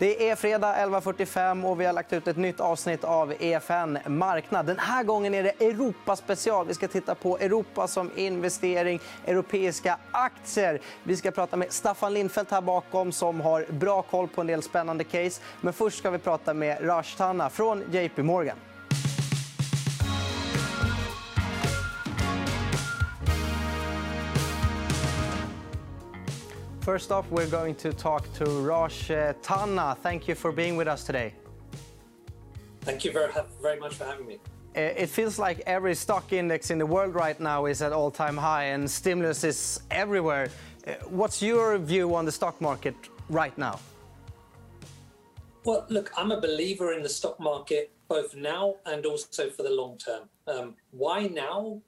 [0.00, 4.66] Det är fredag 11.45 och vi har lagt ut ett nytt avsnitt av EFN Marknad.
[4.66, 6.66] Den här gången är det Europaspecial.
[6.66, 10.80] Vi ska titta på Europa som investering, europeiska aktier.
[11.02, 14.62] Vi ska prata med Staffan Lindfeldt här bakom som har bra koll på en del
[14.62, 15.40] spännande case.
[15.60, 18.56] Men först ska vi prata med Rash Tanna från JP Morgan.
[26.88, 29.94] First off, we're going to talk to Raj uh, Tanna.
[30.02, 31.34] Thank you for being with us today.
[32.80, 34.38] Thank you very, very much for having me.
[34.74, 38.38] Uh, it feels like every stock index in the world right now is at all-time
[38.38, 40.48] high and stimulus is everywhere.
[40.86, 42.96] Uh, what's your view on the stock market
[43.28, 43.78] right now?
[45.66, 49.72] Well, look, I'm a believer in the stock market both now and also for the
[49.72, 50.30] long term.
[50.46, 51.82] Um, why now?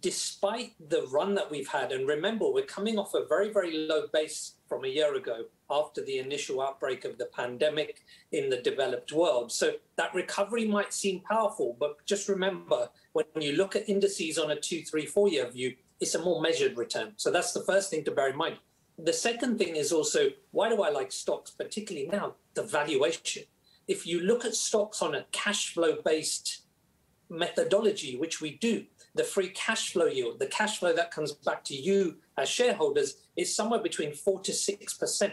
[0.00, 4.06] Despite the run that we've had, and remember, we're coming off a very, very low
[4.12, 9.12] base from a year ago after the initial outbreak of the pandemic in the developed
[9.12, 9.52] world.
[9.52, 14.50] So that recovery might seem powerful, but just remember when you look at indices on
[14.50, 17.12] a two, three, four year view, it's a more measured return.
[17.16, 18.58] So that's the first thing to bear in mind.
[18.98, 22.34] The second thing is also why do I like stocks, particularly now?
[22.54, 23.44] The valuation.
[23.86, 26.62] If you look at stocks on a cash flow based
[27.30, 28.84] methodology, which we do,
[29.18, 33.16] the free cash flow yield, the cash flow that comes back to you as shareholders,
[33.36, 35.32] is somewhere between 4 to 6%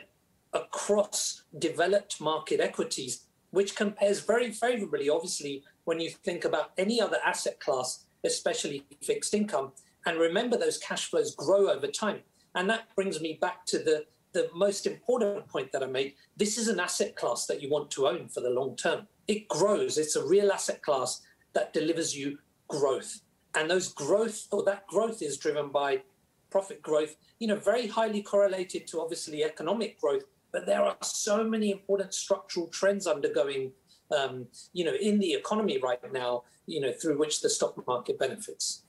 [0.54, 7.18] across developed market equities, which compares very favorably, obviously, when you think about any other
[7.24, 9.72] asset class, especially fixed income.
[10.08, 12.22] And remember, those cash flows grow over time.
[12.56, 16.16] And that brings me back to the, the most important point that I made.
[16.36, 19.08] This is an asset class that you want to own for the long term.
[19.28, 21.22] It grows, it's a real asset class
[21.54, 23.22] that delivers you growth
[23.56, 26.02] and those growth or that growth is driven by
[26.50, 30.24] profit growth you know very highly correlated to obviously economic growth.
[30.52, 33.72] But there are so many important structural trends undergoing
[34.18, 38.18] um, you know in the economy right now you know through which the stock market
[38.20, 38.84] benefits.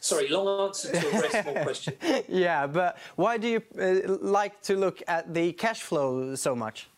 [0.00, 1.94] Sorry long answer to a very small question.
[2.28, 6.88] Yeah but why do you uh, like to look at the cash flow so much?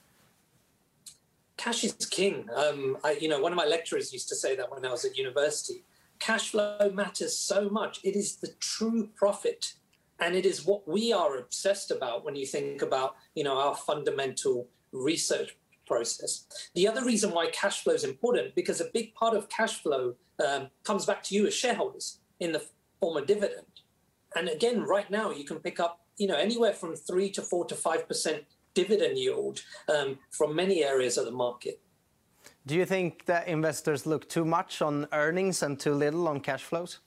[1.57, 2.49] Cash is king.
[2.55, 5.05] Um, I, you know one of my lecturers used to say that when i was
[5.05, 5.85] at university
[6.27, 7.95] cash flow matters so much.
[8.05, 9.75] It is the true profit.
[10.21, 13.75] And it is what we are obsessed about when you think about, you know, our
[13.75, 15.51] fundamental research
[15.85, 16.47] process.
[16.77, 20.15] The other reason why cash flow is important, because a big part of cash flow
[20.47, 22.65] um, comes back to you as shareholders in the
[23.01, 23.67] form of dividend.
[24.37, 27.65] And again, right now you can pick up, you know, anywhere from three to four
[27.67, 28.45] to five percent
[28.75, 29.61] dividend yield
[29.95, 31.81] um, from many areas of the market.
[32.67, 36.63] Do you think that investors look too much on earnings and too little on cash
[36.63, 37.01] flows?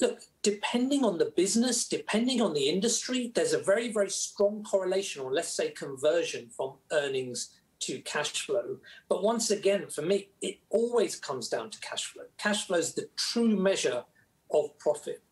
[0.00, 5.22] Look, depending on the business, depending on the industry, there's a very, very strong correlation,
[5.22, 8.78] or let's say conversion from earnings to cash flow.
[9.08, 12.24] But once again, for me, it always comes down to cash flow.
[12.38, 14.04] Cash flow is the true measure
[14.52, 15.22] of profit.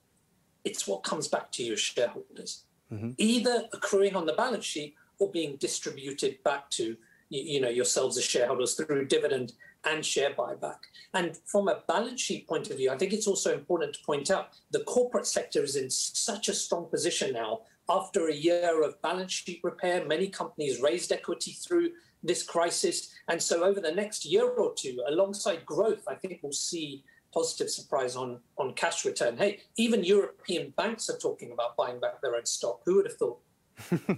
[0.65, 3.11] It's what comes back to you as shareholders, mm-hmm.
[3.19, 6.97] either accruing on the balance sheet or being distributed back to
[7.29, 9.53] you know yourselves as shareholders through dividend
[9.85, 10.79] and share buyback.
[11.15, 14.31] And from a balance sheet point of view, I think it's also important to point
[14.31, 17.61] out the corporate sector is in such a strong position now.
[17.89, 21.91] After a year of balance sheet repair, many companies raised equity through
[22.23, 23.15] this crisis.
[23.29, 27.71] And so over the next year or two, alongside growth, I think we'll see positive
[27.71, 29.37] surprise on, on cash return.
[29.37, 32.81] Hey, even European banks are talking about buying back their own stock.
[32.87, 33.39] Who would have thought?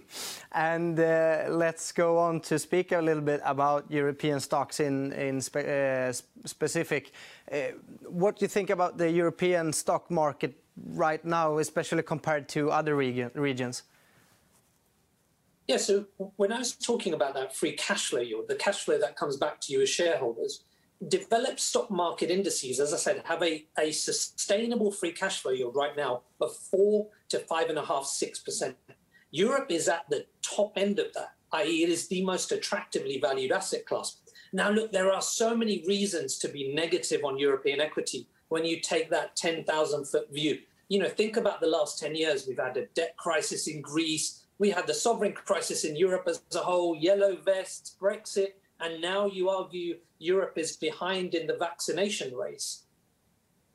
[0.53, 6.13] Uh, let's go on to speak a little bit about European stocks in uh,
[6.45, 7.13] specific.
[7.51, 7.59] Uh,
[8.07, 10.55] what do you think about the European stock market
[10.95, 13.83] right now, especially compared to other regions?
[15.67, 15.79] Yeah.
[16.37, 19.37] When I was talking about that free cash flow yield, the cash flow that comes
[19.37, 20.65] back to you as shareholders,
[21.07, 25.97] developed stock market indices, as I said, have a sustainable free cash flow yield right
[25.97, 28.75] now of 4%-5.5%, 6%.
[29.31, 33.53] Europe is at the top end of that, i.e., it is the most attractively valued
[33.53, 34.19] asset class.
[34.53, 38.81] Now, look, there are so many reasons to be negative on European equity when you
[38.81, 40.59] take that 10,000 foot view.
[40.89, 42.47] You know, think about the last 10 years.
[42.47, 46.43] We've had a debt crisis in Greece, we had the sovereign crisis in Europe as
[46.55, 52.35] a whole, yellow vests, Brexit, and now you argue Europe is behind in the vaccination
[52.35, 52.85] race.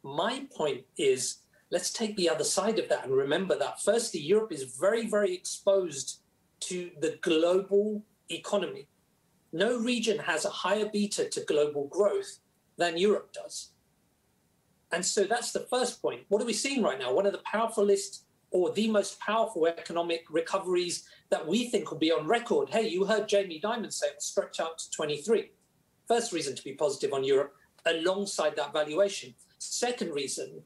[0.03, 1.37] My point is
[1.73, 5.33] let's take the other side of that and remember that firstly, Europe is very, very
[5.33, 6.19] exposed
[6.59, 8.87] to the global economy.
[9.51, 12.37] No region has a higher beta to global growth
[12.77, 13.71] than Europe does.
[14.91, 16.21] And so that's the first point.
[16.29, 17.11] What are we seeing right now?
[17.11, 18.21] One of the powerfulest
[18.51, 22.69] or the most powerful economic recoveries that we think will be on record.
[22.69, 25.49] Hey, you heard Jamie Dimon say it will stretch out to 23.
[26.07, 27.55] First reason to be positive on Europe,
[27.87, 29.33] alongside that valuation.
[29.57, 30.61] Second reason,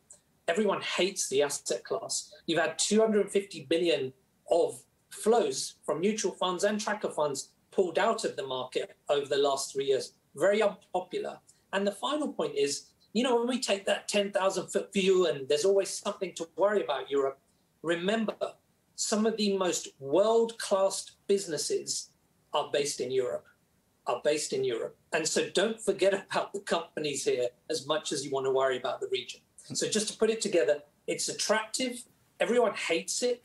[0.47, 2.31] everyone hates the asset class.
[2.45, 4.13] You've had 250 billion
[4.49, 9.37] of flows from mutual funds and tracker funds pulled out of the market over the
[9.37, 10.13] last three years.
[10.35, 11.39] Very unpopular.
[11.73, 15.47] And the final point is, you know, when we take that 10,000 foot view and
[15.47, 17.39] there's always something to worry about Europe,
[17.81, 18.35] remember
[18.95, 22.09] some of the most world class businesses
[22.53, 23.45] are based in Europe.
[24.07, 24.97] Are based in Europe.
[25.13, 28.77] And so don't forget about the companies here as much as you want to worry
[28.77, 29.41] about the region.
[29.75, 32.03] So just to put it together, it's attractive.
[32.39, 33.43] Everyone hates it.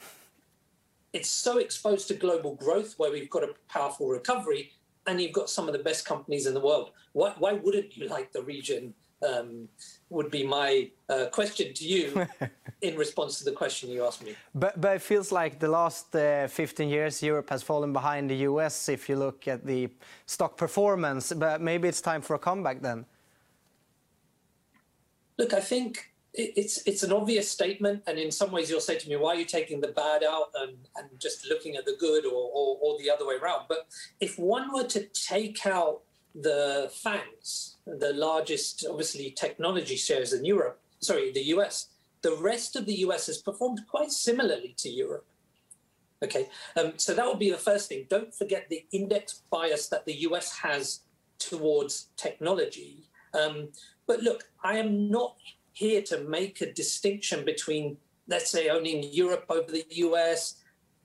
[1.13, 4.73] It's so exposed to global growth where we've got a powerful recovery
[5.07, 6.93] and you've got some of the best companies in the world.
[7.13, 8.95] Why, why wouldn't you like the region?
[9.25, 9.69] Um,
[10.11, 12.27] would be my uh, question to you
[12.83, 14.35] in response to the question you asked me.
[14.53, 18.35] But, but it feels like the last uh, 15 years, Europe has fallen behind the
[18.49, 19.89] US if you look at the
[20.27, 21.33] stock performance.
[21.33, 23.07] But maybe it's time for a comeback then.
[25.39, 29.09] Look, I think it's it's an obvious statement, and in some ways you'll say to
[29.09, 32.25] me, "Why are you taking the bad out and, and just looking at the good,
[32.25, 33.87] or, or, or the other way around?" But
[34.21, 36.01] if one were to take out
[36.35, 41.89] the FANGs, the largest, obviously, technology shares in Europe, sorry, the US,
[42.23, 45.27] the rest of the US has performed quite similarly to Europe.
[46.23, 48.07] Okay, um, so that would be the first thing.
[48.09, 51.01] Don't forget the index bias that the US has
[51.39, 53.09] towards technology.
[53.35, 53.69] Um,
[54.07, 55.37] but look, I am not
[55.73, 57.97] here to make a distinction between,
[58.29, 60.57] let's say, owning Europe over the US.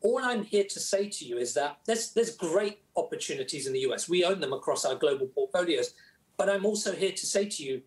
[0.01, 3.79] All I'm here to say to you is that there's, there's great opportunities in the
[3.91, 4.09] US.
[4.09, 5.93] We own them across our global portfolios.
[6.37, 7.81] But I'm also here to say to you,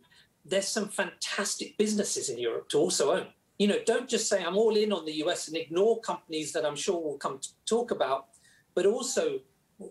[0.44, 3.27] there's some fantastic businesses in Europe to also own.
[3.59, 6.65] You know, don't just say I'm all in on the US and ignore companies that
[6.65, 8.29] I'm sure we'll come to talk about.
[8.75, 9.41] But also,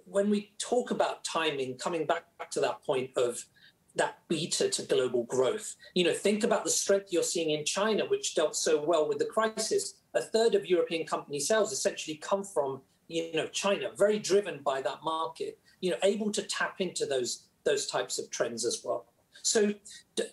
[0.06, 3.44] when we talk about timing, coming back, back to that point of
[3.96, 5.76] that beta to global growth.
[5.94, 9.20] You know, think about the strength you're seeing in China, which dealt so well with
[9.20, 9.96] the crisis.
[10.14, 14.82] A third of European company sales essentially come from, you know, China, very driven by
[14.82, 15.60] that market.
[15.82, 19.06] You know, able to tap into those those types of trends as well.
[19.42, 19.74] So,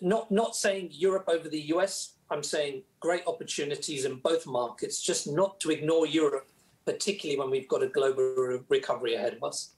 [0.01, 2.13] not not saying Europe over the US.
[2.29, 5.01] I'm saying great opportunities in both markets.
[5.01, 6.49] Just not to ignore Europe,
[6.85, 9.76] particularly when we've got a global recovery ahead of us.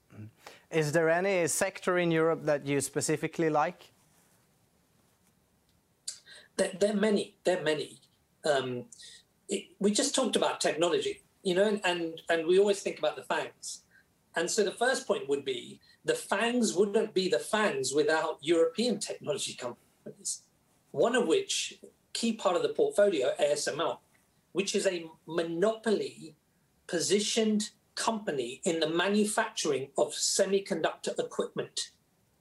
[0.70, 3.90] Is there any sector in Europe that you specifically like?
[6.56, 7.34] There, are many.
[7.44, 8.00] There are many.
[8.44, 8.84] Um,
[9.80, 13.80] we just talked about technology, you know, and and we always think about the FANGs.
[14.36, 19.00] And so the first point would be the FANGs wouldn't be the FANGs without European
[19.00, 20.42] technology companies.
[20.92, 21.80] One of which,
[22.12, 23.98] key part of the portfolio, ASML,
[24.52, 26.36] which is a monopoly
[26.86, 31.90] positioned company in the manufacturing of semiconductor equipment,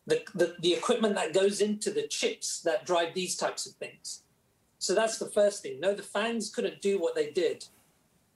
[0.06, 4.24] the, the, the equipment that goes into the chips that drive these types of things.
[4.80, 5.80] So that's the first thing.
[5.80, 7.66] No, the fans couldn't do what they did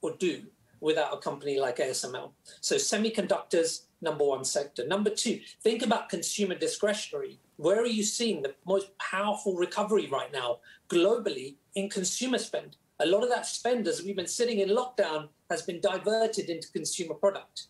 [0.01, 0.43] or do
[0.81, 2.31] without a company like ASML.
[2.59, 4.85] So semiconductors, number one sector.
[4.85, 7.39] Number two, think about consumer discretionary.
[7.55, 12.75] Where are you seeing the most powerful recovery right now globally in consumer spend?
[12.99, 16.71] A lot of that spend, as we've been sitting in lockdown, has been diverted into
[16.71, 17.67] consumer product.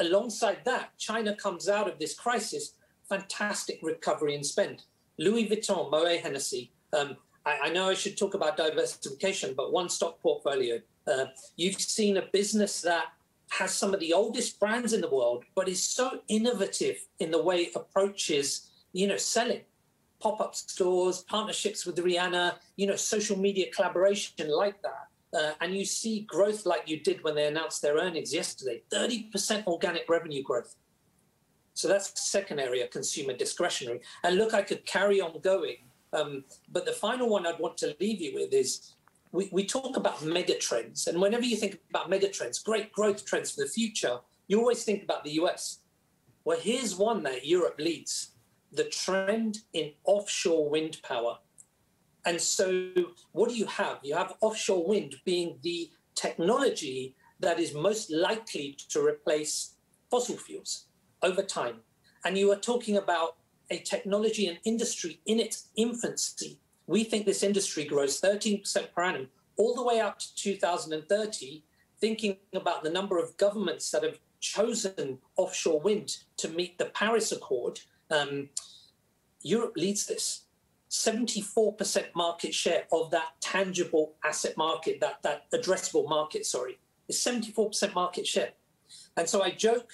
[0.00, 2.74] Alongside that, China comes out of this crisis,
[3.08, 4.84] fantastic recovery in spend.
[5.18, 6.72] Louis Vuitton, Moet Hennessy.
[6.92, 10.80] Um, I, I, know I should talk about diversification, but one stock portfolio.
[11.06, 11.26] Uh,
[11.56, 13.06] you've seen a business that
[13.50, 17.42] has some of the oldest brands in the world, but is so innovative in the
[17.42, 19.62] way it approaches, you know, selling
[20.20, 25.08] pop-up stores, partnerships with Rihanna, you know, social media collaboration like that.
[25.38, 29.66] Uh, and you see growth like you did when they announced their earnings yesterday 30%
[29.66, 30.74] organic revenue growth.
[31.74, 34.00] So that's the second area, consumer discretionary.
[34.24, 35.76] And look, I could carry on going.
[36.12, 38.94] Um, but the final one I'd want to leave you with is
[39.30, 41.06] we, we talk about megatrends.
[41.06, 45.02] And whenever you think about megatrends, great growth trends for the future, you always think
[45.02, 45.80] about the US.
[46.44, 48.30] Well, here's one that Europe leads
[48.72, 51.38] the trend in offshore wind power.
[52.24, 52.90] And so,
[53.32, 53.98] what do you have?
[54.02, 59.74] You have offshore wind being the technology that is most likely to replace
[60.10, 60.86] fossil fuels
[61.22, 61.76] over time.
[62.24, 63.36] And you are talking about
[63.70, 66.58] a technology and industry in its infancy.
[66.86, 71.62] We think this industry grows 13% per annum all the way up to 2030,
[72.00, 77.32] thinking about the number of governments that have chosen offshore wind to meet the Paris
[77.32, 78.48] Accord um,
[79.42, 80.44] Europe leads this.
[80.90, 87.94] 74% market share of that tangible asset market, that, that addressable market, sorry, is 74%
[87.94, 88.50] market share.
[89.16, 89.90] And so I joke,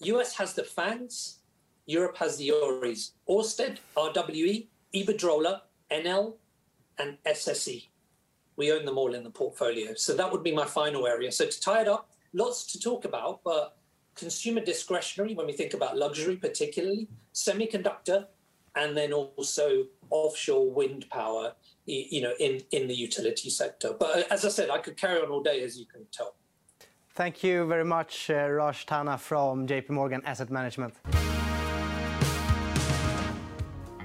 [0.00, 1.40] US has the fans,
[1.86, 3.12] Europe has the Oris.
[3.28, 6.34] Orsted, RWE, Iberdrola, NL,
[6.98, 7.88] and SSE.
[8.56, 9.94] We own them all in the portfolio.
[9.94, 11.32] So that would be my final area.
[11.32, 13.76] So to tie it up, lots to talk about, but
[14.20, 18.26] consumer discretionary, when we think about luxury particularly, semiconductor,
[18.76, 21.54] and then also offshore wind power,
[21.86, 23.94] you know, in, in the utility sector.
[23.98, 26.34] But uh, as I said, I could carry on all day, as you can tell.
[27.14, 30.94] Thank you very much, uh, Raj Tana from JP Morgan Asset Management.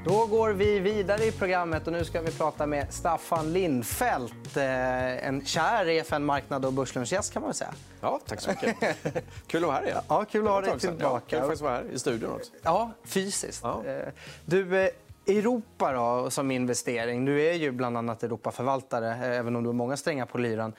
[0.06, 4.58] Då går vi vidare i programmet och nu ska vi prata med Staffan Lindfelt.
[4.58, 7.74] Eh, en kär EFN-marknad och börslunchgäst kan man säga.
[8.02, 8.98] Ja, tack så mycket.
[9.48, 10.02] kul att vara här igen.
[10.08, 11.26] Ja, kul att ha dig tillbaka.
[11.28, 12.52] Kul att faktiskt vara här i studion också.
[12.62, 13.60] Ja, fysiskt.
[13.64, 13.86] Ja.
[13.86, 14.08] Eh,
[14.46, 14.90] du, eh,
[15.28, 17.26] Europa då, som investering.
[17.26, 20.74] Du är ju bland annat Europaförvaltare, även om du har många strängar på lyran.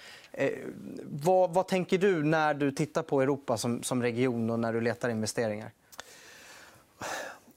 [1.04, 4.80] vad, vad, tänker du när du tittar på Europa som, som region och när du
[4.80, 5.70] letar investeringar?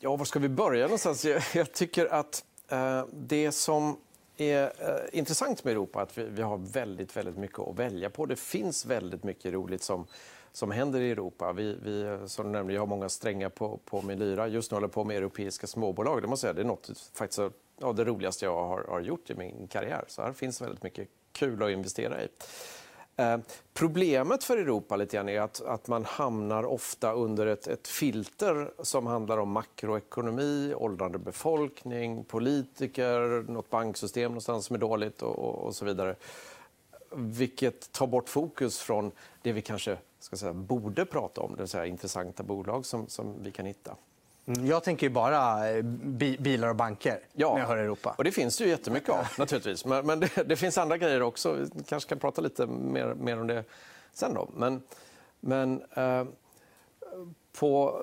[0.01, 1.25] Ja, var ska vi börja någonstans?
[1.25, 3.97] Jag, jag tycker att eh, det som
[4.37, 8.09] är eh, intressant med Europa är att vi, vi, har väldigt, väldigt mycket att välja
[8.09, 8.25] på.
[8.25, 10.07] Det finns väldigt mycket roligt som,
[10.51, 11.53] som händer i Europa.
[11.53, 14.47] Vi, vi, som du nämnde, jag har många strängar på, på min lyra.
[14.47, 16.21] Just nu håller jag på med europeiska småbolag.
[16.21, 17.39] Det, måste säga, det är något faktiskt,
[17.79, 20.03] ja, det roligaste jag har, har gjort i min karriär.
[20.07, 22.27] Så här finns väldigt mycket kul att investera i.
[23.19, 23.37] Eh,
[23.73, 28.71] problemet för Europa lite grann är att, att man hamnar ofta under ett, ett, filter
[28.83, 35.55] som handlar om makroekonomi, åldrande befolkning, politiker, nåt banksystem någonstans som är dåligt och, och,
[35.55, 36.15] och, så vidare.
[37.11, 39.11] Vilket tar bort fokus från
[39.41, 43.43] det vi kanske ska säga, borde prata om, det vill säga intressanta bolag som, som
[43.43, 43.95] vi kan hitta.
[44.49, 45.83] Mm, jag tänker ju bara eh,
[46.39, 47.53] bilar och banker ja.
[47.53, 48.15] när jag hör Europa.
[48.17, 49.27] Och det finns det ju jättemycket av.
[49.37, 49.85] naturligtvis.
[49.85, 51.53] Men, men det, det, finns andra grejer också.
[51.53, 53.63] Vi kanske kan prata lite mer, mer om det
[54.13, 54.33] sen.
[54.33, 54.49] Då.
[54.55, 54.81] Men,
[55.39, 56.25] men eh,
[57.59, 58.01] på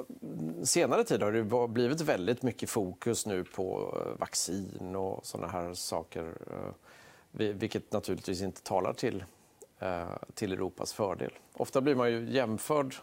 [0.63, 5.75] senare tid har det blivit väldigt mycket fokus nu på eh, vaccin och såna här
[5.75, 6.35] saker.
[6.51, 6.73] Eh,
[7.31, 9.25] vilket naturligtvis inte talar till,
[10.35, 11.33] till Europas fördel.
[11.53, 12.95] Ofta blir man ju jämförd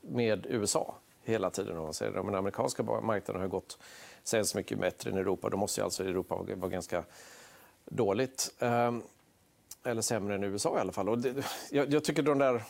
[0.00, 0.94] med USA
[1.26, 1.76] hela tiden.
[1.76, 2.12] Om man säger.
[2.12, 3.78] Den amerikanska marknaden har gått
[4.22, 5.50] sägs mycket bättre än Europa.
[5.50, 7.04] Då måste alltså Europa vara ganska
[7.84, 8.54] dåligt.
[8.58, 9.02] Ehm,
[9.84, 11.08] eller sämre än USA i alla fall.
[11.08, 12.62] Och det, jag, jag, tycker de där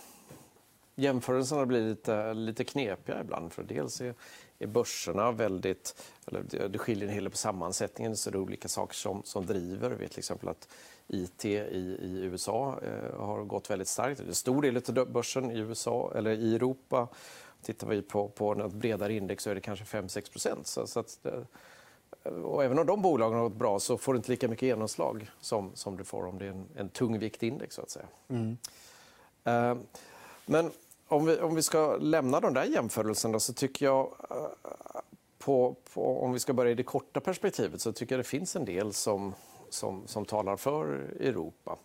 [0.94, 3.52] jämförelserna blir lite, lite knepiga ibland.
[3.52, 4.14] För dels är,
[4.58, 6.02] är börserna väldigt...
[6.26, 8.16] Eller det, skiljer en hel del på sammansättningen.
[8.16, 9.90] Så det är olika saker som, som driver.
[9.90, 10.68] Vi vet till exempel att
[11.08, 11.54] IT i,
[12.00, 14.18] i USA eh, har gått väldigt starkt.
[14.18, 17.08] Det är en stor del av börsen i, USA, eller i Europa
[17.62, 20.66] Tittar vi på, på något bredare index så är det kanske 5-6 procent.
[20.66, 24.16] Så, så att, eh, och även om de bolagen har gått bra så får det
[24.16, 27.75] inte lika mycket genomslag som, som du får om det är en, en tungviktindex.
[27.75, 28.06] Så att säga.
[28.28, 28.56] Mm.
[29.48, 29.82] Uh,
[30.46, 30.70] men
[31.08, 34.14] om vi, om vi ska lämna de där jämförelserna så tycker jag...
[34.30, 35.00] Uh,
[35.46, 38.56] på, på, om vi ska börja i det korta perspektivet så tycker jag det finns
[38.56, 39.34] en del som,
[39.70, 40.86] som, som talar för
[41.20, 41.78] Europa.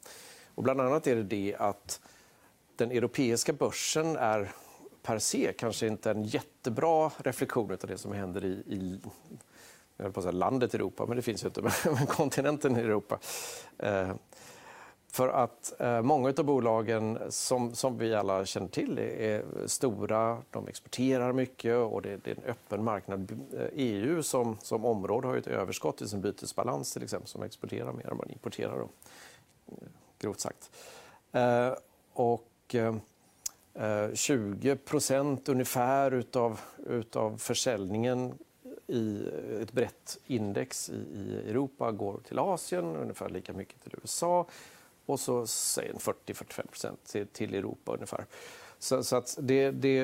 [0.56, 2.02] Och bland annat är det det att
[2.76, 4.52] den europeiska börsen är
[5.02, 9.00] per se kanske inte en jättebra reflektion av det som händer i, i
[9.98, 13.20] jag på säga landet Europa, men det finns ju inte, men kontinenten Europa.
[13.78, 14.16] Eh,
[15.12, 20.38] för att eh, många av bolagen, som, som vi alla känner till, är stora.
[20.52, 23.32] De exporterar mycket och det, det är en öppen marknad.
[23.32, 27.94] Eh, EU som, som område har ett överskott i sin bytesbalans till exempel, som exporterar
[27.94, 28.80] mer än man importerar.
[28.80, 28.90] Då,
[30.20, 30.72] grovt sagt.
[31.32, 31.74] Eh,
[32.14, 32.96] och, eh,
[33.74, 38.38] Eh, 20 procent ungefär utav, utav försäljningen
[38.88, 39.28] i
[39.62, 44.48] ett brett index i Europa går till Asien, ungefär lika mycket till USA
[45.06, 48.26] och så 40-45 till, till Europa ungefär.
[48.80, 50.00] Så, så att det, det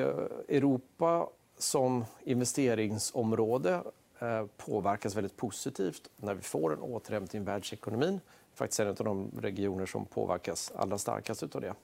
[0.48, 3.82] Europa som investeringsområde
[4.18, 8.20] eh, påverkas väldigt positivt när vi får en återhämtning i världsekonomin.
[8.54, 11.74] Faktiskt en av de regioner som påverkas allra starkast av det.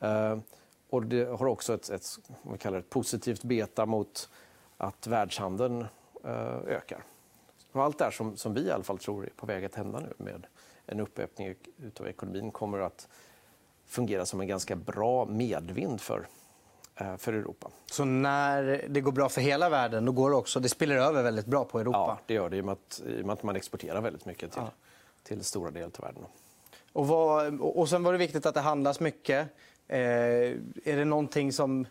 [0.00, 0.38] Eh,
[0.90, 4.28] och det har också ett, ett, man kallar ett positivt beta mot
[4.76, 5.86] att världshandeln
[6.24, 7.04] eh, ökar.
[7.72, 9.74] Och allt det här som, som vi i alla fall tror är på väg att
[9.74, 10.46] hända nu med
[10.86, 11.54] en uppöppning
[12.00, 13.08] av ekonomin kommer att
[13.86, 16.28] fungera som en ganska bra medvind för,
[16.96, 17.70] eh, för Europa.
[17.86, 21.22] Så när det går bra för hela världen, då går det också, det spiller över
[21.22, 21.98] väldigt bra på Europa?
[21.98, 24.24] Ja, det gör det i och med att, i och med att man exporterar väldigt
[24.24, 24.70] mycket till, ja.
[25.22, 26.24] till stora delar av världen.
[26.92, 29.48] Och, vad, och sen var det viktigt att det handlas mycket.
[29.88, 29.98] Eh,
[30.84, 31.86] är det någonting som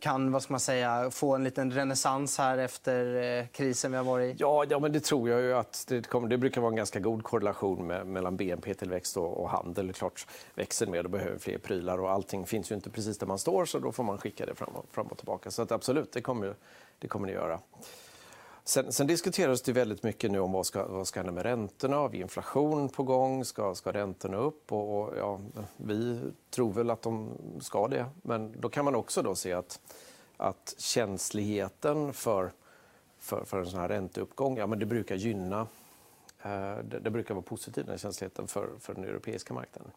[0.00, 4.04] kan vad ska man säga, få en liten renässans här efter eh, krisen vi har
[4.04, 4.36] varit i?
[4.38, 5.40] Ja, ja men det tror jag.
[5.40, 9.40] ju att det, kommer, det brukar vara en ganska god korrelation med, mellan BNP-tillväxt och,
[9.40, 9.86] och handel.
[9.86, 13.26] Det klart, växer mer, då behöver fler prylar och allting finns ju inte precis där
[13.26, 15.50] man står så då får man skicka det fram och, fram och tillbaka.
[15.50, 16.54] Så att absolut, det kommer,
[16.98, 17.60] det kommer det göra.
[18.64, 21.96] Sen, sen diskuteras det väldigt mycket nu om vad ska, vad ska hända med räntorna.
[21.96, 23.44] Har vi inflation på gång?
[23.44, 24.72] Ska, ska räntorna upp?
[24.72, 25.40] Och, och, ja,
[25.76, 28.06] vi tror väl att de ska det.
[28.22, 29.80] Men då kan man också då se att,
[30.36, 32.52] att känsligheten för,
[33.18, 35.60] för, för en sån här ränteuppgång ja, men det brukar gynna
[36.42, 39.92] eh, det, det, brukar vara positivt, den känsligheten, för, för den europeiska marknaden.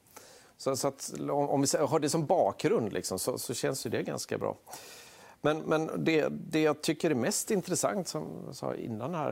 [0.57, 4.37] Så, så att, om vi har det som bakgrund liksom, så, så känns det ganska
[4.37, 4.57] bra.
[5.45, 9.31] Men, men det, det jag tycker är mest intressant, som jag sa innan här,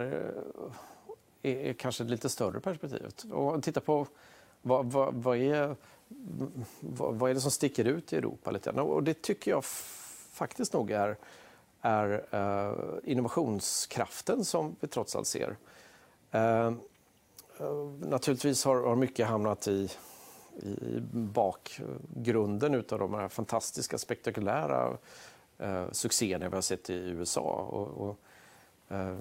[1.42, 3.24] är, är kanske lite större perspektivet.
[3.32, 4.08] Och titta på
[4.62, 5.76] vad, vad, vad, är,
[6.80, 9.66] vad, vad är det som sticker ut i Europa lite Och det tycker jag
[10.32, 11.18] faktiskt nog är,
[11.82, 15.58] är uh, innovationskraften som vi trots allt ser.
[16.36, 16.74] Uh,
[18.00, 19.90] naturligtvis har, har mycket hamnat i,
[20.62, 24.98] i bakgrunden av de här fantastiska, spektakulära
[25.62, 27.68] eh, succéerna vi har sett i USA.
[27.72, 28.20] Och, och,
[28.96, 29.18] eh,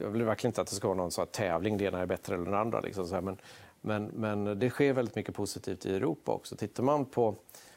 [0.00, 2.34] jag vill verkligen inte att det ska vara någon så tävling, det ena är bättre
[2.34, 2.80] än det andra.
[2.80, 3.36] Liksom, så här, men,
[3.80, 6.56] men, men det sker väldigt mycket positivt i Europa också.
[6.56, 7.34] Tittar man på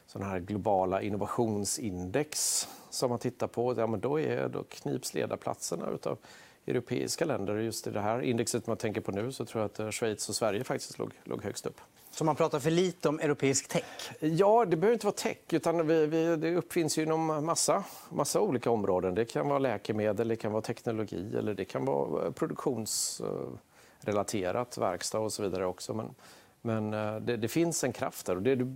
[0.07, 5.85] sådana här globala innovationsindex som man tittar på, ja, men då, är, då knips ledarplatserna
[6.03, 6.17] av
[6.65, 7.57] europeiska länder.
[7.57, 10.29] Just i det här indexet man tänker på nu så tror jag att eh, Schweiz
[10.29, 11.81] och Sverige faktiskt låg, låg högst upp.
[12.11, 14.11] Så man pratar för lite om europeisk tech?
[14.19, 15.37] Ja, det behöver inte vara tech.
[15.49, 19.15] utan vi, vi, Det uppfinns ju inom massa, massa olika områden.
[19.15, 25.19] Det kan vara läkemedel, det kan vara teknologi eller det kan vara eh, produktionsrelaterat, verkstad
[25.19, 25.93] och så vidare också.
[25.93, 26.15] Men,
[26.61, 28.35] men eh, det, det finns en kraft där.
[28.35, 28.75] Och det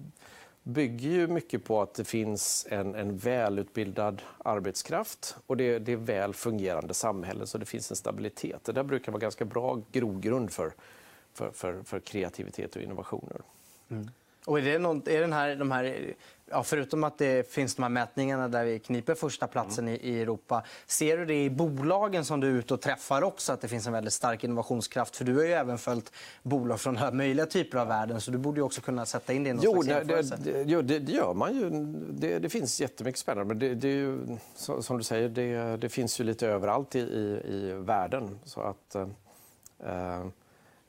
[0.64, 5.98] bygger ju mycket på att det finns en, en välutbildad arbetskraft och det, det är
[5.98, 8.64] väl fungerande samhälle, så det finns en stabilitet.
[8.64, 10.74] Det där brukar vara ganska bra grogrund för
[11.36, 13.42] för, för, för kreativitet och innovationer.
[13.90, 14.10] Mm.
[14.46, 16.14] Och är det något, är den här, de här,
[16.50, 20.02] ja, förutom att det finns de här mätningarna där vi kniper första platsen mm.
[20.02, 23.54] i, i, Europa, ser du det i bolagen som du är ute och träffar också,
[23.54, 25.16] att det finns en väldigt stark innovationskraft?
[25.16, 26.12] För du har ju även följt
[26.44, 29.50] bolag från alla möjliga typer av världen, så du borde också kunna sätta in det
[29.50, 31.70] i någon jo, slags det, det, jo, det, det, gör man ju.
[32.10, 35.90] Det, det finns jättemycket spännande, men det, det är ju, som du säger, det, det
[35.90, 38.40] finns ju lite överallt i, i, i världen.
[38.44, 38.96] Så att...
[38.96, 39.08] Uh,
[39.80, 40.26] Eh,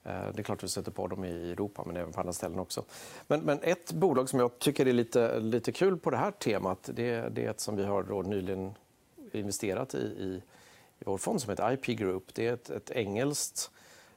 [0.06, 2.58] Eh, det är klart vi sätter på dem i Europa, men även på andra ställen
[2.58, 2.84] också.
[3.26, 6.90] Men, men ett bolag som jag tycker är lite, lite kul på det här temat
[6.94, 8.74] det, det är ett som vi har då nyligen
[9.32, 10.42] investerat i, i,
[10.98, 12.34] i vår fond som heter IP Group.
[12.34, 13.70] Det är ett, ett engelskt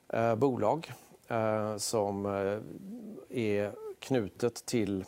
[0.08, 0.92] eh, bolag
[1.28, 2.60] eh, som eh,
[3.30, 5.06] är knutet till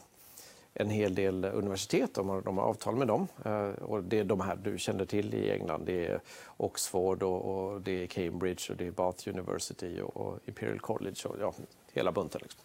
[0.73, 2.13] en hel del universitet.
[2.13, 3.27] De har, de har avtal med dem.
[3.45, 5.85] Eh, och det är de här du känner till i England.
[5.85, 6.21] Det är
[6.57, 11.15] Oxford, och, och det är Cambridge, och det är Bath University och, och Imperial College.
[11.25, 11.53] Och, ja,
[11.93, 12.41] hela bunten.
[12.43, 12.61] Liksom.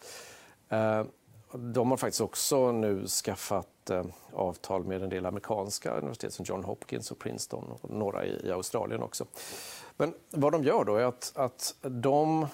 [0.68, 1.04] Eh,
[1.52, 6.64] de har faktiskt också nu skaffat eh, avtal med en del amerikanska universitet som John
[6.64, 9.26] Hopkins och Princeton och några i, i Australien också.
[9.96, 12.46] Men vad de gör då är att, att de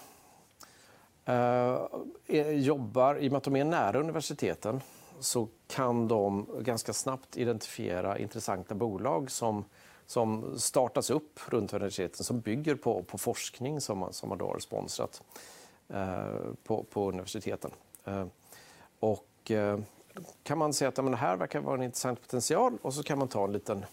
[1.25, 4.81] eh, jobbar, i och med att de är nära universiteten,
[5.23, 9.65] så kan de ganska snabbt identifiera intressanta bolag som,
[10.07, 14.47] som startas upp runt universiteten som bygger på, på forskning som man, som man då
[14.47, 15.23] har sponsrat
[15.89, 16.27] eh,
[16.65, 17.71] på, på universiteten.
[18.05, 18.27] Eh,
[19.01, 19.79] och, eh,
[20.43, 23.19] kan man säga att ja, men här verkar vara en intressant potential och så kan
[23.19, 23.85] man ta en liten,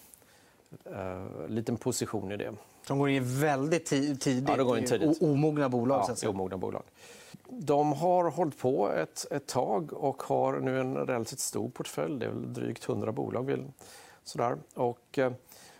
[0.85, 2.53] eh, liten position i det.
[2.87, 5.21] De går in väldigt tidigt, ja, de går in tidigt.
[5.21, 6.05] omogna bolag?
[6.07, 6.83] Ja, så omogna bolag.
[7.51, 12.19] De har hållit på ett, ett tag och har nu en relativt stor portfölj.
[12.19, 13.45] Det är väl drygt 100 bolag.
[13.45, 13.65] Vill,
[14.23, 14.57] sådär.
[14.73, 15.31] Och, eh,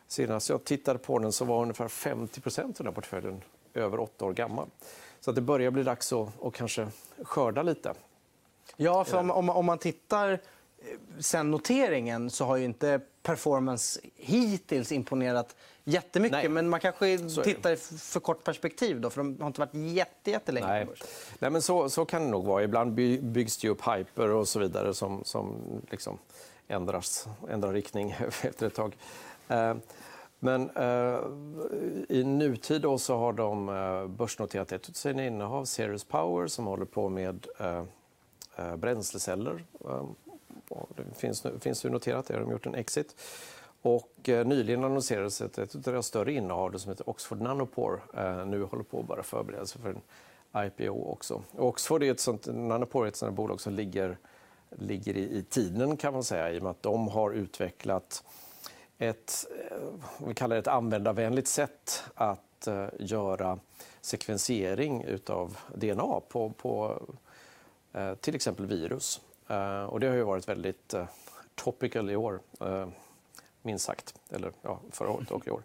[0.08, 3.42] senast jag tittade på den så var ungefär 50% av den portföljen
[3.74, 4.68] över åtta år gammal.
[5.20, 6.88] Så att det börjar bli dags att, att kanske
[7.24, 7.94] skörda lite.
[8.78, 10.40] Ja, för om, om, om man tittar eh,
[11.20, 15.56] sen noteringen så har ju inte performance hittills imponerat
[15.90, 16.38] jättemycket.
[16.38, 16.50] Nej.
[16.50, 20.32] Men man kanske tittar i för kort perspektiv, då, för de har inte varit jätte,
[20.32, 20.88] jättelänge Nej.
[21.40, 22.64] Nej, men så, så kan det nog vara.
[22.64, 25.56] Ibland byggs det upp hyper och så vidare som, som
[25.92, 26.18] liksom
[26.68, 28.98] ändras, ändrar riktning efter ett tag.
[29.48, 29.76] Eh,
[30.40, 31.20] men eh,
[32.10, 36.66] i nutid då så har de eh, börsnoterat ett av sina innehav, Ceres Power, som
[36.66, 37.84] håller på med eh,
[38.76, 39.64] bränsleceller.
[40.96, 43.16] Det finns, finns ju noterat, det har de gjort en exit.
[43.82, 48.00] Och eh, nyligen annonserades ett, ett av deras större innehav som heter Oxford Nanopore.
[48.18, 50.02] Eh, nu håller på att förbereda sig för en
[50.66, 51.44] IPO också.
[51.58, 54.18] Oxford är ett sånt, Nanopore är ett sånt bolag som ligger,
[54.70, 58.24] ligger i, i tiden kan man säga i och med att de har utvecklat
[59.00, 59.78] ett, eh,
[60.28, 63.60] vi kallar det ett användarvänligt sätt att eh, göra
[64.02, 67.02] sekvensering av DNA på, på
[67.94, 69.22] eh, till exempel virus.
[69.88, 70.94] Och det har ju varit väldigt
[71.56, 72.40] topical i år,
[73.70, 74.14] minst sagt.
[74.30, 75.64] Eller ja, förra året och i år.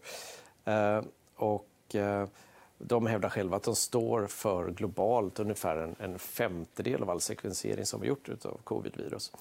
[0.65, 1.03] Eh,
[1.37, 2.29] och eh,
[2.79, 7.87] de hävdar själva att de står för globalt ungefär en, en femtedel av all sekvensering
[7.87, 9.33] som vi gjort av covid-virus.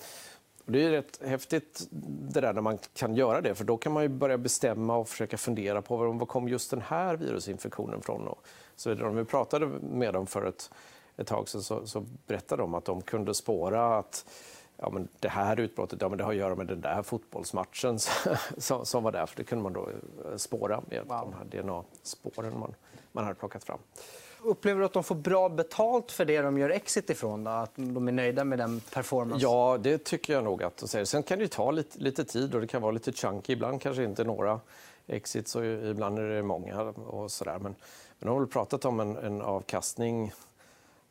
[0.66, 1.88] Det är rätt häftigt
[2.34, 5.10] det där när man kan göra det, för då kan man ju börja bestämma och
[5.10, 8.28] försöka fundera på var kom just den här virusinfektionen från.
[8.28, 10.72] Och så när vi pratade med dem för ett,
[11.18, 14.26] ett tag sedan så, så berättade de att de kunde spåra att
[14.84, 18.00] ja, men det här utbrottet ja, men det har att göra med den där fotbollsmatchen
[18.58, 19.26] som, som var där.
[19.26, 19.90] För det kunde man då
[20.38, 21.20] spåra med wow.
[21.20, 22.76] de här DNA-spåren man,
[23.12, 23.80] man hade plockat fram.
[24.42, 27.44] Upplever du att de får bra betalt för det de gör exit ifrån?
[27.44, 27.52] Då?
[27.52, 29.44] Att de är nöjda med den performance?
[29.44, 30.64] Ja, det tycker jag nog.
[30.64, 31.06] att de säger.
[31.06, 33.54] Sen kan det ta lite, lite, tid och det kan vara lite chunky.
[33.54, 34.60] Ibland kanske inte några
[35.08, 36.82] exits och ibland är det många.
[36.82, 37.60] och så där.
[37.60, 37.76] Men,
[38.20, 40.34] men de har väl pratat om en, en avkastning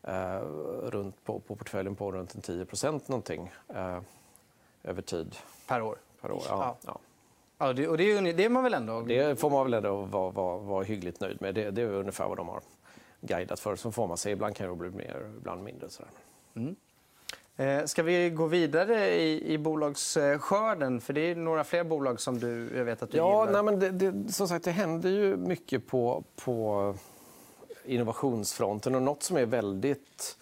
[0.03, 0.41] eh,
[0.83, 2.67] runt på, på portföljen på runt 10
[3.07, 4.01] någonting eh,
[4.83, 5.37] över tid.
[5.67, 5.99] Per år?
[6.21, 6.77] Per år, ja.
[6.87, 6.99] ja.
[7.59, 9.01] ja det, och det är, det är man väl ändå?
[9.01, 11.55] Det får man väl ändå vara, vara, vara hyggligt nöjd med.
[11.55, 12.63] Det, det är ungefär vad de har
[13.21, 13.77] guidat för.
[13.77, 14.31] Så får man se.
[14.31, 15.91] Ibland kan det bli mer, ibland mindre.
[15.91, 16.11] Sådär.
[16.55, 16.77] Mm.
[17.57, 21.01] Eh, ska vi gå vidare i, i bolagsskörden?
[21.01, 23.63] För det är några fler bolag som du jag vet att du ja, gillar.
[23.63, 26.95] Nej, men det, det, som sagt, det händer ju mycket på, på
[27.85, 28.95] innovationsfronten.
[28.95, 30.37] Och något som är väldigt...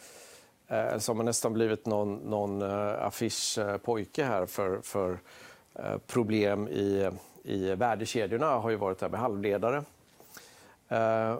[0.68, 5.18] Eh, som har nästan blivit någon, någon eh, affischpojke eh, här för, för
[5.74, 7.11] eh, problem i,
[7.42, 9.85] i värdekedjorna har ju varit det här med halvledare.
[10.88, 11.38] Eh,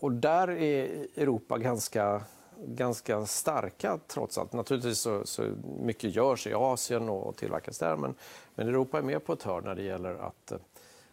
[0.00, 2.22] och där är Europa ganska,
[2.56, 4.52] ganska starka trots allt.
[4.52, 5.42] Naturligtvis så, så
[5.80, 8.14] mycket görs i Asien och tillverkas där men,
[8.54, 10.52] men Europa är med på ett hörn när det gäller att,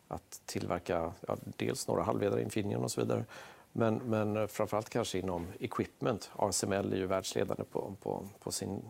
[0.08, 3.26] att tillverka ja, dels några halvledare, Infineon och så vidare.
[3.72, 6.32] Men, men framförallt kanske inom equipment.
[6.36, 8.82] ASML är ju världsledande på, på, på sin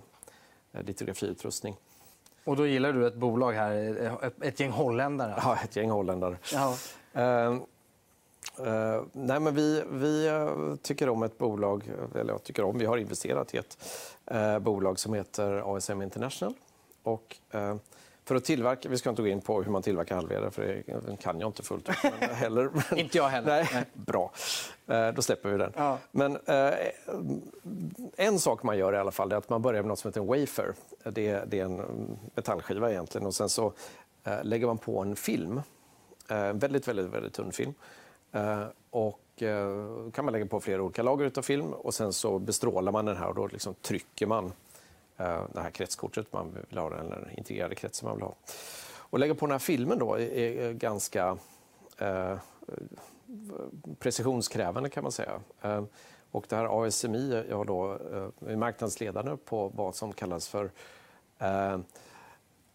[0.72, 1.76] eh, litografiutrustning.
[2.44, 5.34] Och då gillar du ett bolag här, ett gäng holländare?
[5.38, 6.38] Ja, ett gäng holländare.
[6.54, 6.76] Ja.
[7.15, 7.54] Uh,
[8.68, 11.84] uh, nej, men vi, vi uh, tycker om ett bolag,
[12.15, 13.78] eller jag tycker om, vi har investerat i ett
[14.62, 16.54] bolag som heter ASM International.
[17.04, 17.38] Och,
[18.30, 21.18] för att tillverka, vi ska inte gå in på hur man tillverkar halvledare, för det
[21.22, 21.96] kan jag inte fullt ut.
[22.20, 23.48] Men heller, men, inte jag heller.
[23.48, 23.86] Nej, nej.
[23.94, 24.32] Bra,
[24.88, 25.74] eh, då släpper vi den.
[25.76, 25.98] Ja.
[26.12, 26.74] Men eh,
[28.18, 30.22] en sak man gör i alla fall är att man börjar med något som heter
[30.22, 30.74] en wafer.
[31.04, 31.82] Det, det är en
[32.36, 33.74] metallskiva egentligen och sen så
[34.24, 35.62] eh, lägger man på en film.
[36.28, 37.74] En eh, väldigt, väldigt, väldigt tunn film.
[38.32, 42.39] Eh, och eh, kan man lägga på flera olika lager av film och sen så
[42.39, 44.52] bestrålar man den här och då liksom trycker man
[45.19, 48.36] Eh, det här kretskortet man vill ha, eller integrerade kretsen man vill ha.
[48.91, 51.38] Och lägga på den här filmen då är ganska
[51.97, 52.38] eh,
[53.99, 55.41] precisionskrävande kan man säga.
[55.62, 55.84] Eh,
[56.32, 60.71] och det här ASMI är, eh, då, eh, är marknadsledande på vad som kallas för
[61.39, 61.79] eh,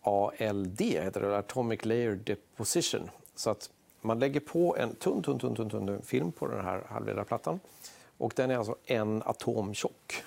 [0.00, 3.10] ALD, heter det, Atomic Layer Deposition.
[3.34, 6.82] Så att man lägger på en tunn, tunn, tunn, tunn, tunn film på den här
[6.88, 7.60] halvledarplattan.
[8.18, 10.24] Och den är alltså en atom tjock.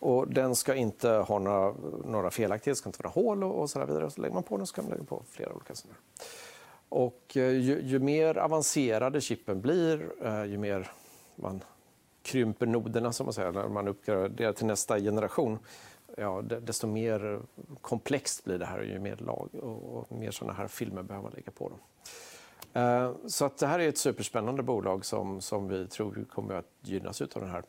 [0.00, 3.84] Och den ska inte ha några, några felaktigheter, ska inte vara hål och, och så
[3.84, 4.10] vidare.
[4.10, 5.98] Så lägger man på den så kan man lägga på flera olika sådana.
[6.88, 10.90] Och eh, ju, ju, mer avancerade chippen blir, eh, ju mer
[11.36, 11.64] man
[12.22, 15.58] krymper noderna, som man säger, när man uppgraderar till nästa generation,
[16.16, 17.40] ja, desto mer
[17.80, 21.22] komplext blir det här och ju mer lag och, och mer sådana här filmer behöver
[21.22, 21.78] man lägga på dem.
[22.72, 26.70] Eh, så att det här är ett superspännande bolag som, som vi tror kommer att
[26.80, 27.62] gynnas av den här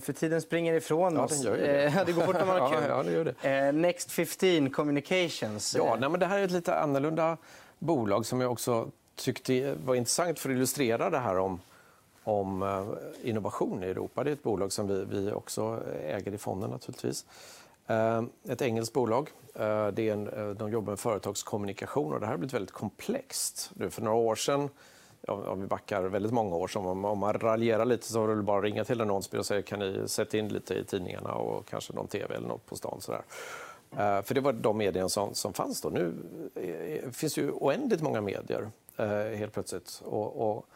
[0.00, 1.30] för tiden springer ifrån ja, oss.
[1.30, 1.84] Den gör det.
[1.84, 2.84] Eh, det går fort när man har kul.
[2.88, 3.72] ja, det gör det.
[3.72, 5.74] Next 15 Communications.
[5.76, 7.36] Ja, nej, men det här är ett lite annorlunda
[7.78, 11.60] bolag som jag också tyckte var intressant för att illustrera det här om,
[12.24, 12.86] om
[13.22, 14.24] innovation i Europa.
[14.24, 17.24] Det är ett bolag som vi, vi också äger i fonden naturligtvis.
[17.86, 19.30] Eh, ett engelskt bolag.
[19.54, 22.72] Eh, det är en, eh, de jobbar med företagskommunikation och det här har blivit väldigt
[22.72, 23.72] komplext.
[23.90, 24.68] För några år sedan,
[25.28, 28.58] om vi backar väldigt många år, som om man raljerar lite så var det bara
[28.58, 31.66] att ringa till en annonsbyrå och säga kan ni sätta in lite i tidningarna och
[31.66, 33.00] kanske någon tv eller något på stan.
[33.00, 33.22] Sådär.
[34.22, 35.88] För det var de medierna som, som fanns då.
[35.88, 36.14] Nu
[37.12, 38.70] finns ju oändligt många medier
[39.36, 40.02] helt plötsligt.
[40.04, 40.66] Och, och,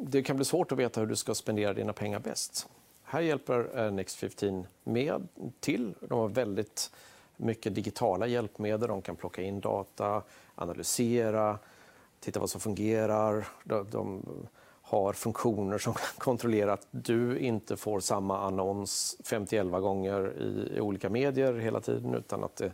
[0.00, 2.68] det kan bli svårt att veta hur du ska spendera dina pengar bäst.
[3.10, 5.28] Här hjälper eh, Next 15 med
[5.60, 5.94] till.
[6.00, 6.90] De har väldigt
[7.36, 8.88] mycket digitala hjälpmedel.
[8.88, 10.22] De kan plocka in data,
[10.54, 11.58] analysera,
[12.20, 13.48] titta vad som fungerar.
[13.64, 14.22] De,
[14.82, 21.10] har funktioner som kontrollerar att du inte får samma annons 51 gånger i, i olika
[21.10, 22.72] medier hela tiden utan att det,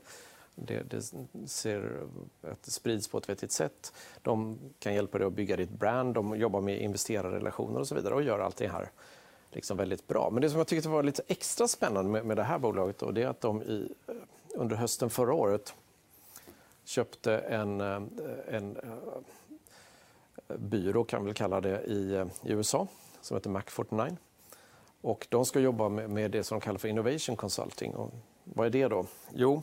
[0.54, 1.02] det, det,
[1.48, 2.02] ser,
[2.42, 3.92] att det sprids på ett vettigt sätt.
[4.22, 8.14] De kan hjälpa dig att bygga ditt brand, de jobbar med investerarrelationer och så vidare
[8.14, 8.90] och gör allt det här
[9.54, 10.30] liksom väldigt bra.
[10.30, 13.10] Men det som jag tyckte var lite extra spännande med, med det här bolaget då,
[13.10, 14.14] det är att de i, eh,
[14.54, 15.74] under hösten förra året
[16.84, 18.02] köpte en, eh,
[18.48, 22.86] en eh, byrå, kan vi kalla det, i, i USA
[23.20, 24.16] som heter Mac49.
[25.00, 27.94] Och de ska jobba med, med, det som de kallar för Innovation Consulting.
[27.94, 28.10] Och
[28.44, 29.06] vad är det då?
[29.34, 29.62] Jo,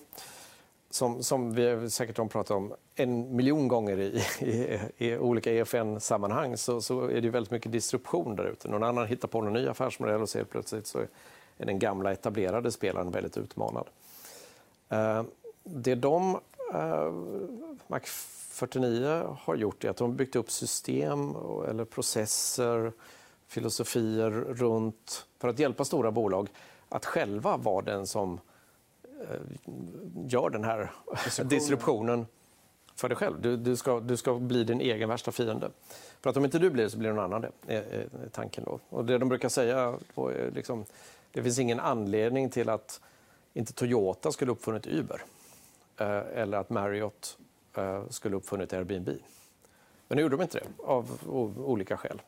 [0.92, 6.58] som, som vi säkert har pratat om en miljon gånger i, i, i olika EFN-sammanhang
[6.58, 8.68] så, så, är det väldigt mycket disruption där ute.
[8.68, 11.00] Någon annan hittar på en ny affärsmodell och ser plötsligt så
[11.58, 13.88] är den gamla etablerade spelaren väldigt utmanad.
[14.90, 15.24] Eh,
[15.64, 16.40] det de,
[16.74, 17.12] eh,
[17.88, 18.02] Mac
[18.50, 21.36] 49 har gjort är att de har byggt upp system
[21.70, 22.92] eller processer,
[23.48, 26.50] filosofier runt för att hjälpa stora bolag
[26.90, 28.40] att själva vara den som eh,
[30.28, 30.92] gör den här
[31.44, 32.26] disruptionen
[32.96, 33.42] för dig själv.
[33.42, 35.72] Du, du, ska, du ska bli din egen värsta fiende.
[36.22, 38.64] För att om inte du blir det så blir någon annan det, är, är tanken.
[38.64, 38.80] Då.
[38.90, 39.80] Och det de brukar säga
[40.18, 40.86] är liksom,
[41.32, 43.02] det finns ingen anledning till att
[43.54, 45.22] inte Toyota skulle uppfunnit Uber
[45.98, 47.38] eh, eller att Marriott
[47.78, 49.10] Eh, skulle uppfunnit Airbnb.
[50.08, 51.20] Men nu gjorde de inte det, av
[51.66, 52.22] olika skäl.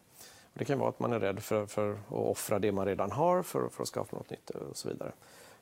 [0.54, 3.44] Det kan vara att man är rädd för, för att offra det man redan har
[3.44, 5.12] för, för att skapa något nytt och så vidare.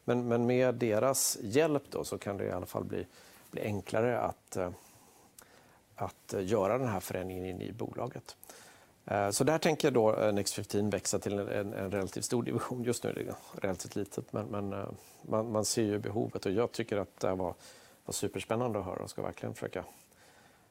[0.03, 3.05] Men, men, med deras hjälp då så kan det i alla fall bli,
[3.51, 4.69] bli enklare att, eh,
[5.95, 8.35] att göra den här förändringen i bolaget.
[9.05, 12.83] Eh, så där tänker då eh, Next15 växa till en, en relativt stor division.
[12.83, 16.71] Just nu är det relativt litet, men, men man, man, ser ju behovet och jag
[16.71, 17.53] tycker att det var
[18.05, 19.83] var superspännande att höra och ska verkligen försöka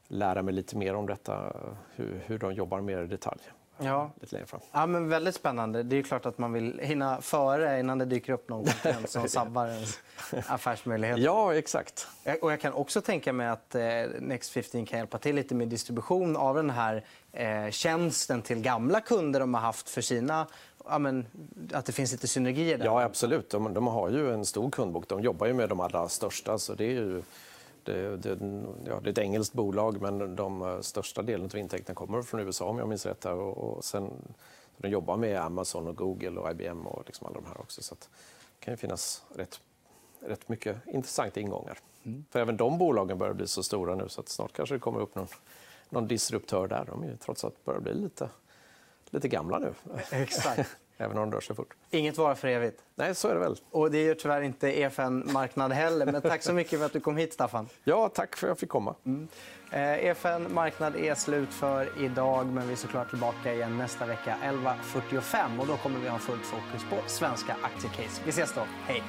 [0.07, 1.53] lära mig lite mer om detta,
[1.95, 3.41] hur, hur de jobbar mer i detalj.
[3.83, 4.11] Ja.
[4.21, 4.61] Lite längre fram.
[4.71, 5.83] Ja, men väldigt spännande.
[5.83, 8.67] Det är klart att man vill hinna före innan det dyker upp någon
[9.05, 9.99] som sabbar ens
[10.47, 11.21] affärsmöjligheter.
[11.21, 12.07] Ja, exakt.
[12.41, 16.37] Och jag kan också tänka mig att eh, Next15 kan hjälpa till lite med distribution
[16.37, 20.47] av den här eh, tjänsten till gamla kunder de har haft för sina
[20.89, 21.25] ja, men,
[21.73, 22.85] att det finns lite synergier där?
[22.85, 23.49] Ja, absolut.
[23.49, 25.07] De, de, har ju en stor kundbok.
[25.07, 26.57] De jobbar ju med de allra största.
[26.57, 27.21] Så det är ju,
[27.83, 28.37] det, det,
[28.85, 32.65] ja, det är ett engelskt bolag, men de största delen av intäkterna kommer från USA
[32.65, 33.25] om jag minns rätt.
[33.25, 34.11] Och, och sen,
[34.77, 37.83] de jobbar med Amazon, och Google och IBM och liksom alla de här också.
[37.83, 38.07] Så det
[38.59, 39.59] kan ju finnas rätt,
[40.19, 41.79] rätt mycket intressanta ingångar.
[42.03, 42.25] Mm.
[42.29, 44.99] För även de bolagen börjar bli så stora nu så att snart kanske det kommer
[44.99, 45.27] upp någon,
[45.89, 46.85] någon disruptör där.
[46.85, 48.29] De är ju trots allt börjar bli lite
[49.11, 49.73] lite gamla nu.
[50.11, 50.77] Exakt.
[51.01, 51.73] Även om de rör sig fort.
[51.89, 52.81] Inget vara för evigt.
[52.95, 53.55] Nej, så är det väl.
[53.71, 56.05] Och det gör tyvärr inte EFN Marknad heller.
[56.05, 57.69] Men tack så mycket för att du kom hit, Staffan.
[57.83, 58.95] Ja, tack för att jag fick komma.
[59.05, 59.27] Mm.
[59.71, 64.37] Eh, EFN Marknad är slut för idag, men vi är såklart tillbaka igen nästa vecka
[64.43, 65.59] 11.45.
[65.59, 68.21] Och då kommer vi ha fullt fokus på svenska aktiecase.
[68.25, 68.61] Vi ses då.
[68.87, 69.03] Hej!